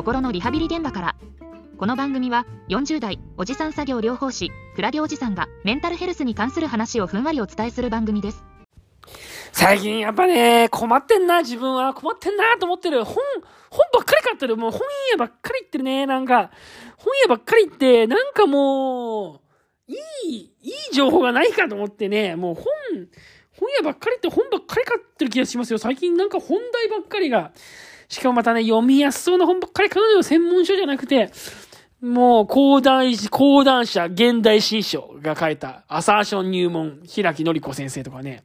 [0.00, 1.16] 心のリハビリ現場から
[1.76, 8.42] この番組は40代おじさん作業療法士クラゲおじさんがメンタルヘルスに関する話をふんわりお伝えする番組です
[9.52, 11.92] 最近やっぱね、困ってんな、自分は。
[11.92, 13.04] 困ってんなと思ってる。
[13.04, 13.16] 本、
[13.68, 14.56] 本ばっかり買ってる。
[14.56, 16.06] もう本屋ばっかり行ってるね。
[16.06, 16.50] なんか、
[16.96, 19.42] 本屋ばっかり行って、なんかも
[19.88, 22.64] う、いい、いい情報がないかと思ってね、もう本、
[23.58, 25.78] 本屋ばっかりって本ばっかり買ってる気がしますよ。
[25.78, 27.52] 最近なんか本題ばっかりが。
[28.10, 30.22] しかもまたね、読みやすそうな本ばっかり買うの。
[30.22, 31.30] 専門書じゃなくて。
[32.02, 38.42] もう、講談、講談社現代新書が書いた、アサーション入門、平木のり子先生とかね。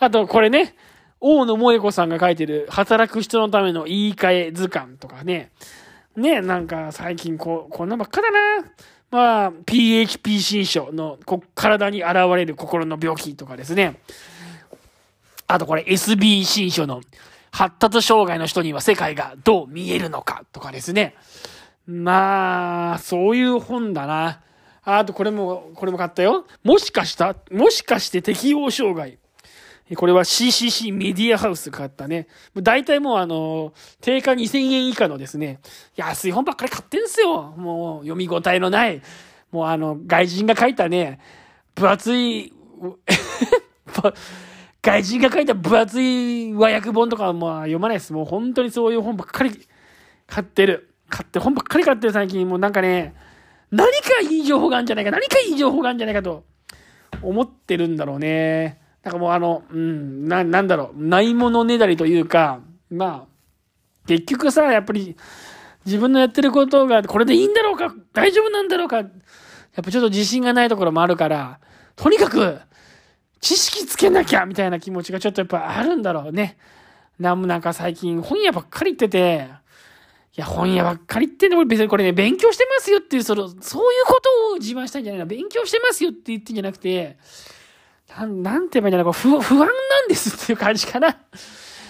[0.00, 0.74] あと、これね、
[1.20, 5.52] 大野萌子さんが書いてる、働く人のための言い換え図鑑とかね。
[6.16, 8.64] ね、なんか最近こう、こんなばっかだな。
[9.10, 14.00] まあ、PHP 新書のこ体に現れる心の病気とかですね。
[15.46, 17.00] あとこれ SB 新書の
[17.50, 21.14] 発達障害の人には世界がどう見えるのかとかですね。
[21.86, 24.40] まあ、そういう本だな。
[24.84, 26.46] あとこれも、これも買ったよ。
[26.62, 29.18] もしかした、もしかして適応障害。
[29.96, 32.26] これは CCC メディアハウス買ったね。
[32.54, 35.60] 大体もうあの、定価2000円以下のですね、
[35.96, 37.54] 安い本ばっかり買ってんすよ。
[37.56, 39.00] もう読み応えのない。
[39.50, 41.20] もうあの、外人が書いたね、
[41.74, 42.52] 分厚い、
[44.88, 48.14] 外人が書いた分厚い和訳本とかはもう読まないです。
[48.14, 49.68] もう本当にそういう本ばっかり
[50.26, 50.94] 買ってる。
[51.10, 52.48] 買って、本ばっかり買ってる最近。
[52.48, 53.14] もうなんかね、
[53.70, 56.44] 何かいい情報があるんじゃないか、何かいい情報があるんじゃないかと
[57.20, 58.80] 思ってるんだろうね。
[59.02, 65.18] なんかもうあの、うん、な、なんだろう、ないものねだりというか、まあ、結局さ、やっぱり、
[65.84, 67.94] 自分のやってることが、これでいいんだろうか？
[68.14, 68.96] 大丈夫なんだろうか？
[68.96, 69.08] やっ
[69.84, 71.60] ぱちょっと自信がないところもあるから、
[71.94, 72.58] とにかく、
[73.40, 76.56] 知識つけなきゃみたいな気持ちがちょっとやっぱあるんだろうね。
[77.18, 79.48] なんもなんか最近本屋ばっかり行ってて、
[80.36, 83.54] いや、本屋ばっかり行ってんの、別にこれね、勉強してますよっていう、その、そ
[83.90, 87.18] ういうことを自慢したいんじゃないの勉強してますよって言ってんじゃなくて、
[88.16, 91.12] なん、なんて言えばいいんだろう、不、不安なんですっていう感じかな。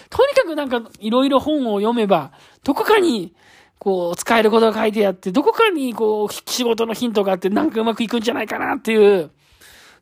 [0.09, 2.33] とにかくなんか、いろいろ本を読めば、
[2.65, 3.35] どこかに、
[3.79, 9.31] こう、使えることが書いてあって、どこかに、こう、仕事のヒントがあって、なんかうまくいくんじゃないかなっていう、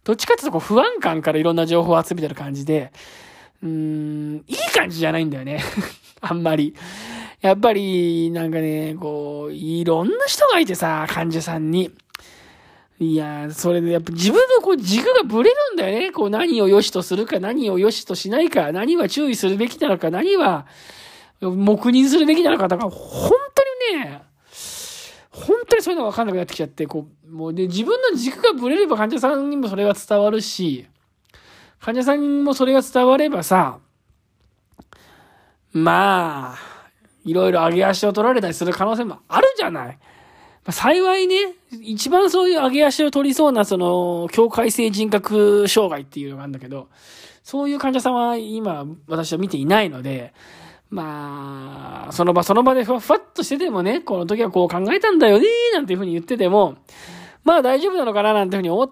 [0.07, 2.93] どっちかっていうとこう不安感からいろんな情報を集めてる感じで、
[3.61, 5.65] うーん、いい感じじゃないんだよね。
[6.23, 6.77] あんまり。
[7.41, 11.91] やっぱり、なんかね、こう、いろんな人がいてさ、患者さんに。
[13.01, 16.13] いや、それでやっぱ自分のこう軸がぶれるんだよね。
[16.13, 20.67] こう何を良しとするか、何を良しとしないか、何は注意するべきなのか、何は
[21.41, 23.31] 黙認するべきなのかとから、本
[23.91, 24.23] 当にね、
[25.37, 30.87] 本当にそういうのが分かんなくなってきちゃって、こう、もうで、自分の軸がぶれれば患者さんにもそれが伝わるし、
[31.79, 33.79] 患者さんにもそれが伝わればさ、
[35.73, 36.59] まあ、
[37.25, 39.99] いろいろ上げ足を取られたりする可能性もあるじゃない。
[40.65, 46.89] ま、幸いね、一番そういう上げ足を取りそうな、その、境界性人格障害っていうのがあるんだけど、
[47.43, 50.33] そういう患者さんは今、私は見ていないので、
[50.89, 56.77] まその場その場でふわふわっとしててもね、この時はこう考えたんだよねなんていうふうに言ってても、
[57.45, 58.91] まあ大丈夫なのかななんていうふうに思っ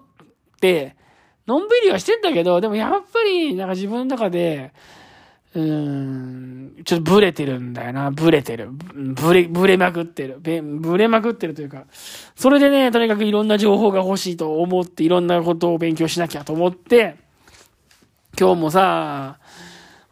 [0.59, 0.95] て、
[1.47, 4.73] のんびりはしてんだけど、でもやっぱり、なんか自分の中で、
[5.53, 8.11] うーん、ちょっとブレてるんだよな。
[8.11, 8.69] ブレてる。
[8.71, 10.39] ブレ、ブレまくってる。
[10.39, 11.85] ブレまくってるというか。
[12.35, 17.15] それでね、とにかくいろんな情報が欲しいと思って、いろんなことを勉強しなきゃと思って、
[18.37, 19.37] 今日もさ、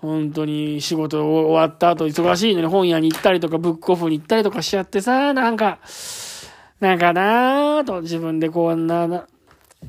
[0.03, 5.79] 本当に仕事終わった後忙しいのに本屋に行ったりとか、ブックオフに行ったりとかしちゃってさ、なんか、
[6.81, 9.25] なんかなぁと自分でこんな、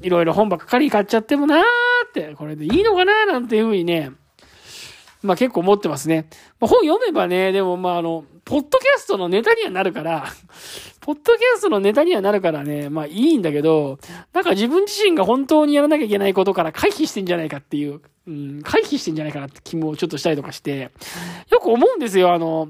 [0.02, 1.64] いろいろ本ばっかり買っちゃってもなーっ
[2.12, 4.12] て、これでいいのかなーなんていうふうにね、
[5.24, 6.28] まあ結構思ってますね。
[6.60, 10.26] ま、本読めばね、でもまああの、ポッドキャストのネタにはなるから、
[11.00, 13.98] ポッドキャストのネタにはなるからね、まあいいんだけど、
[14.32, 20.90] なんか自分自身が本当にやらなきゃいけないことから回避してんじゃないかっていう、うん、回避してんじゃないかなって気もちょっとしたりとかして、
[21.50, 22.68] よく思うんですよ、あの、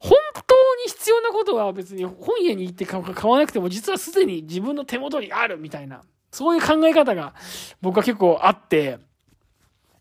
[0.00, 7.34] 本当に必要なことは別に本屋に行って買わなくても実はすでに自分の手元にあるみたいな、そういう考え方が
[7.80, 8.98] 僕は結構あって、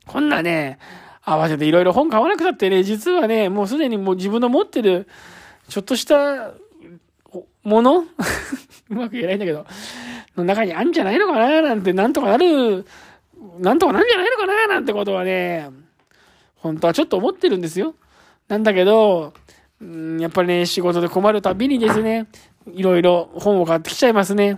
[0.05, 0.79] こんなね、
[1.23, 5.07] 合わせていろいろ本買わなくたってね、実はね、もうすでにもう自分の持ってる、
[5.67, 6.53] ちょっとした
[7.63, 8.05] もの
[8.89, 9.65] うまく言えないんだけど、
[10.37, 12.85] の中にあるんじゃないのかななんて、なんとかなる、
[13.59, 15.69] なんとかなんじゃないのかななんてことはね、
[16.57, 17.95] 本当はちょっと思ってるんですよ。
[18.47, 19.33] なんだけど、
[19.81, 22.27] うん、やっぱりね、仕事で困るたびにですね、
[22.73, 24.57] いろいろ本を買ってきちゃいますね。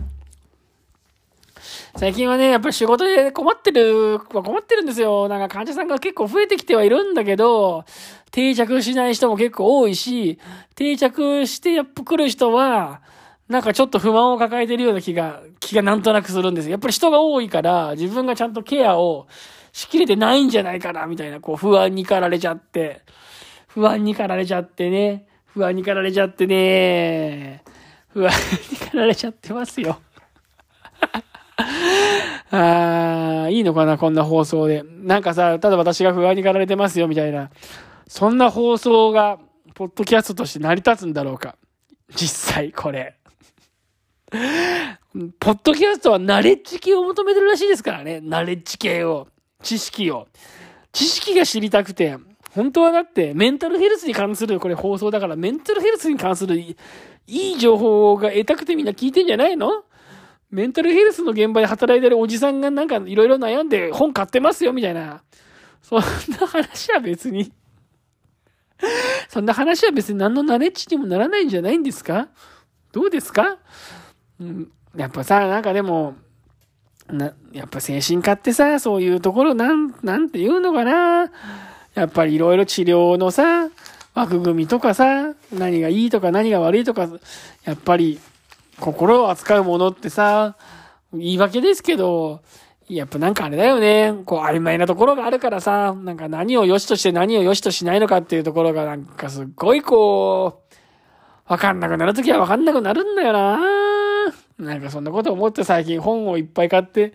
[1.97, 5.27] 最近はね、やっぱり仕事で困ってる、困ってるんですよ。
[5.27, 7.83] なんか患者さんが結構増えてきてはいるんだけど、
[8.31, 10.39] 定着しない人も結構多いし、
[10.75, 13.01] 定着してやっぱ来る人は、
[13.49, 16.69] なんかちょっと不満を抱えてるような気が、気がなんとなくするんです。
[16.69, 19.27] やっぱり人が多いから、自分がちゃんとケアを
[19.71, 23.01] しきれてないんじゃないかな、みたいな、こう不安に駆られちゃって、
[23.67, 27.63] 不安に駆られちゃってね、不安に駆られちゃってね、
[28.09, 28.31] 不安
[28.71, 29.99] に駆られちゃってますよ。
[32.51, 34.83] ああ、いいのかな、こんな放送で。
[34.83, 37.49] なんかさ、ただ私が不安に駆られてますよ、みたいな。
[38.07, 39.39] そんな放送が、
[39.73, 41.55] ポッドキャストとして成り立つんだろうか。
[42.15, 43.15] 実際、これ。
[45.39, 48.21] ポッドキャストはナレッジ系を求めてるらしいですからね。
[48.21, 49.27] ナレッジ系を。
[49.61, 50.27] 知識を。
[50.93, 52.17] 知識が知りたくて、
[52.51, 56.75] 本当はだってメンタルヘルスに関する、これ放送だからメンタルヘルスに関するい
[57.27, 59.83] い情報が得たくてみんな聞いてんじゃないの？
[60.49, 65.21] メンタルヘルスの現場で働いてるおじさんがなんかいろいろ悩んで本買ってますよみたいな。
[65.81, 67.51] そんな話は別に
[69.27, 72.29] そんな話は別に何のナレッジにもならないんじゃないんですか？
[72.91, 73.59] どうですか？
[74.39, 76.15] うん、やっぱさ、なんかでも、
[77.07, 81.31] な、やっぱ精神科ってさ、そういうところなん、なんて言うのかな。
[81.95, 83.69] やっぱりいろいろ治療のさ、
[84.13, 87.07] 枠組みとかさ、何がいいとか何が悪いとか、
[87.65, 88.19] やっぱり
[88.79, 90.55] 心を扱うものってさ、
[91.13, 92.41] 言い訳ですけど、
[92.87, 94.15] やっぱなんかあれだよね。
[94.25, 100.63] こう曖昧なところがあるからさ、なんか何を良しとして何を良しとしないのかっていうところがなんかすっごいこ
[101.47, 103.88] う、わかんなくなるときはわかんなくなるんだよな
[104.59, 107.13] なんかそんなこと思って最近本をいっぱい買って、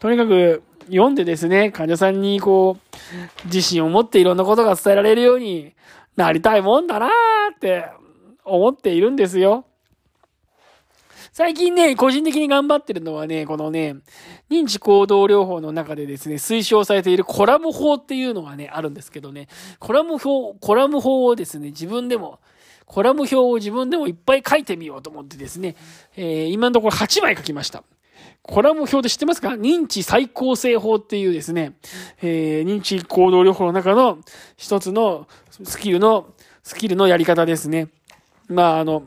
[0.00, 5.74] とにかく読んでですね、患者さんにこう、自信を持っていろんなことが伝えられるように
[6.16, 7.10] なりたいもんだなー
[7.54, 7.86] って
[8.44, 9.64] 思っているんですよ。
[11.32, 13.96] 最近ね、個人的に頑張ってるのはね、このね、
[14.50, 19.46] 認知行動療法の中でですね、推奨されているコラム法っていうのがね、あるんですけどね、
[19.78, 22.40] コラム法、コラム法をですね、自分でも、
[22.88, 25.76] コラム表を自分でもいっぱい書いてみようと思ってですね、
[26.16, 27.84] えー、今のところ8枚書きました。
[28.42, 29.50] コラム表で知ってますか？
[29.50, 31.74] 認知再構成法っていうですね、
[32.22, 34.18] えー、認知行動療法の中の
[34.56, 36.32] 一つのスキルの、
[36.62, 37.88] スキルのやり方ですね。
[38.48, 39.02] まあ、あの、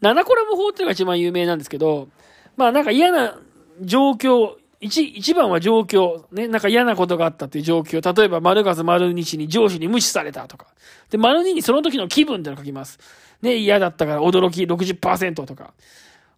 [0.00, 2.08] 7コラム法っていうのが一番有名なんですけど、
[2.56, 3.36] まあなんか嫌な
[3.80, 6.24] 状況、一、一番は状況。
[6.32, 8.16] ね、なんか嫌なことがあったっていう状況。
[8.16, 10.66] 例えば、丸月丸日に上司に無視されたとか。
[11.10, 12.98] で、丸二にその時の気分ってのを書きます。
[13.42, 15.74] ね、嫌だったから驚き60%とか。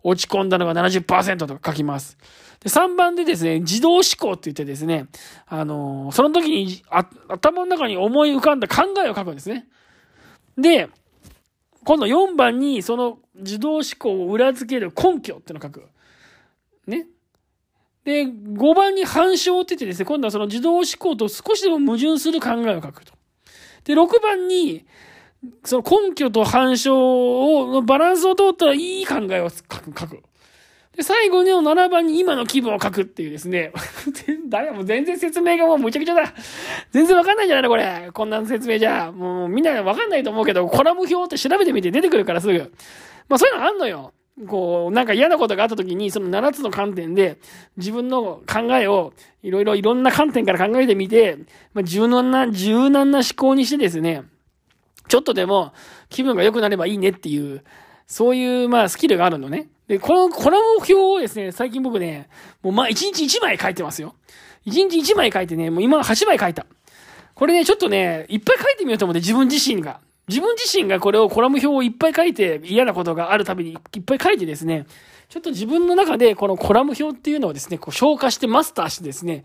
[0.04, 2.18] 落ち込んだのが70%とか書きます。
[2.60, 5.06] で、3番でですね、自動思考って言ってですね、
[5.46, 6.82] あのー、その時に
[7.28, 9.66] 頭の中に思い浮かんだ考えを書くんですね。
[10.58, 10.88] で、
[11.84, 15.84] 今度4番にその自動思考を裏付ける根拠ってのを書く。
[16.86, 17.06] ね。
[18.04, 23.12] で、5番に反証って言ってですね、今度はその自動思考と少しでも矛盾する考えを書くと。
[23.84, 24.84] で、6番に、
[25.64, 29.98] その根拠と反証を、バランスを通ったらいい考えを書く。
[29.98, 30.22] 書く。
[30.96, 33.72] で、最後の7番に今の気分を書くっていうですね。
[34.48, 36.34] 誰も全然説明がもうむちゃくちゃだ。
[36.90, 38.10] 全然わかんないんじゃないのこれ。
[38.12, 39.10] こんな説明じゃ。
[39.10, 42.58] もうみんなわかんないと思うけど、コラム表って調べてみて出てくるからすぐ。
[43.28, 44.12] まあそういうのあんのよ。
[44.48, 47.38] こう、なんか嫌なことがあった時に、その7つの観点で、
[47.76, 49.12] 自分の考えを、
[49.42, 51.38] いろいろいろんな観点から考えてみて、
[51.74, 54.24] まあ、柔軟な、柔軟な思考にしてですね、
[55.08, 55.72] ちょっとでも
[56.08, 57.62] 気分が良くなればいいねっていう、
[58.06, 59.68] そういう、まあ、スキルがあるのね。
[59.86, 62.28] で、この、この目標をですね、最近僕ね、
[62.62, 64.14] もうまあ、1日1枚書いてますよ。
[64.66, 66.66] 1日1枚書いてね、もう今8枚書いた。
[67.34, 70.00] これね、ちょっとね、いっぱい書いてみようと思って、自分自身が。
[70.28, 74.86] 自分自身がこれをコラム表をいっぱい書いて、嫌なことがあるたびにいっぱい書いてですね、
[75.28, 79.44] ちょっと自分の中でこのコラム表っていうのをですね、こう消化してマスターしてですね、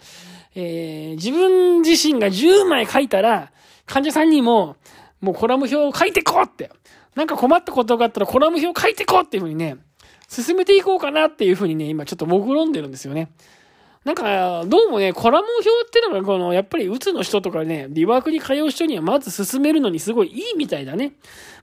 [0.53, 3.51] えー、自分自身が10枚書いたら、
[3.85, 4.75] 患者さんにも、
[5.21, 6.71] もうコラム表を書いてこうって。
[7.15, 9.77] なんか困ったことがあったらコラム表を書いてこうっていうふうにね、
[10.27, 13.29] 進めていこうかなっていうふうにね、今ちょっと目論んでるんですよね。
[14.07, 21.11] なんか、どうもね、コラム表ってのが、この、やっぱり、うつの人とかね、リワークに通う人にはまず進めるのにすごいいいみたいだね。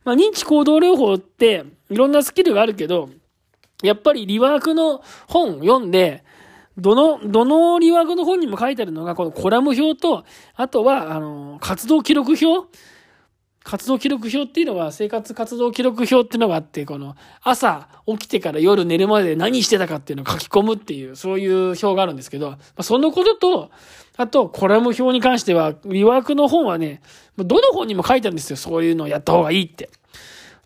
[0.04, 3.08] まあ、認知行動療法って、いろんなスキルがあるけど、
[3.82, 6.22] やっぱりリワークの本読んで、
[6.76, 12.68] どの、どのリワークの本にも書いてあるのが、このコラム表と、あとは、あの、活動記録表
[13.64, 23.70] 活動記録表っていうのは、生活活動記録表っていうのがあって、この、朝起きてから夜寝るまで何してたかっていうのを書き込むっていう、そういう表があるんですけど、まあ、そのことと、
[24.18, 27.00] あと、コラム表に関しては、リワークの本はね、
[27.38, 28.56] どの本にも書いてあるんですよ。
[28.58, 29.88] そういうのをやった方がいいって。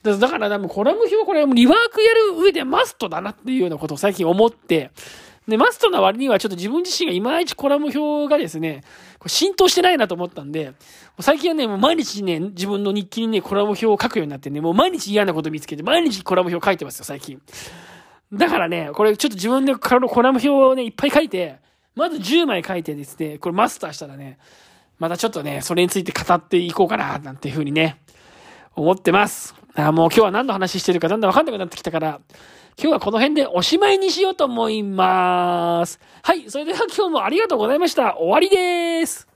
[0.03, 4.91] だから、コラム表これリワークやる上でマストだなっていうようなことを最近思って、
[5.49, 8.83] で、マストな割にはちょっと自分自身がいまいちコラム表がですね、
[9.19, 10.75] これ浸透してないなと思ったんで、
[11.21, 17.41] 最近はね、もう毎日ね、自分の日記にね、コラム表を書くようになってね、もう毎日嫌なこと見つけて、毎日コラム表書いてますよ、最近。
[18.31, 21.57] だからね、これちょっと自分でコラム表をね、いっぱい書いて、
[21.95, 24.39] まず10枚書いてですね、これマスターしたらね、
[24.99, 28.01] またちょっとね、それについて語っていこうかな、なんていうふうにね、
[28.81, 29.55] 思ってます。
[29.75, 32.21] あもう今日は何の話してるかだんだんわかんなくなってきたから、
[32.81, 36.01] 今日はこの辺でおしまいにしようと思います。
[36.23, 38.17] はい、それでは今日もありがとうございました。
[38.17, 39.28] 終わりです。